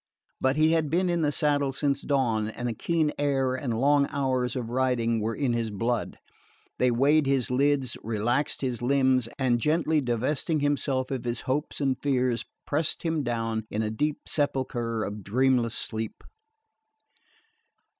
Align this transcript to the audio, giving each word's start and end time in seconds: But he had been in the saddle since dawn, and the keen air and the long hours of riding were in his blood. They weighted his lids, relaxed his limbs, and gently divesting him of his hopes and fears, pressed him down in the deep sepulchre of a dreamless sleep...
But 0.39 0.57
he 0.57 0.71
had 0.71 0.89
been 0.89 1.11
in 1.11 1.21
the 1.21 1.31
saddle 1.31 1.71
since 1.71 2.01
dawn, 2.01 2.47
and 2.49 2.67
the 2.67 2.73
keen 2.73 3.11
air 3.19 3.53
and 3.53 3.71
the 3.71 3.77
long 3.77 4.07
hours 4.09 4.55
of 4.55 4.71
riding 4.71 5.19
were 5.19 5.35
in 5.35 5.53
his 5.53 5.69
blood. 5.69 6.17
They 6.79 6.89
weighted 6.89 7.27
his 7.27 7.51
lids, 7.51 7.97
relaxed 8.01 8.61
his 8.61 8.81
limbs, 8.81 9.29
and 9.37 9.59
gently 9.61 10.01
divesting 10.01 10.59
him 10.61 10.75
of 10.87 11.09
his 11.23 11.41
hopes 11.41 11.79
and 11.79 12.01
fears, 12.01 12.43
pressed 12.65 13.03
him 13.03 13.21
down 13.21 13.67
in 13.69 13.81
the 13.81 13.91
deep 13.91 14.21
sepulchre 14.27 15.03
of 15.03 15.13
a 15.13 15.17
dreamless 15.17 15.75
sleep... 15.75 16.23